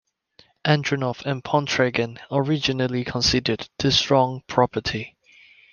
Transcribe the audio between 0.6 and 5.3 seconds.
Andronov and Pontryagin originally considered the strong property.